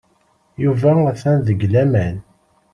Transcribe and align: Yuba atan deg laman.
Yuba 0.63 0.91
atan 1.11 1.37
deg 1.47 1.59
laman. 1.73 2.15